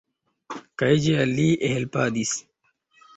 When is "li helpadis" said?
1.41-2.33